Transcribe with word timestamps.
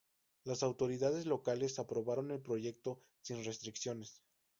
Las 0.45 0.63
autoridades 0.63 1.27
locales 1.27 1.77
aprobaron 1.77 2.31
el 2.31 2.41
proyecto 2.41 3.03
sin 3.21 3.45
restricciones. 3.45 4.23